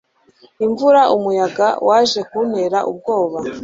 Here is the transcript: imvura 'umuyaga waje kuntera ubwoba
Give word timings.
imvura 0.65 1.01
'umuyaga 1.15 1.67
waje 1.87 2.19
kuntera 2.29 2.79
ubwoba 2.91 3.39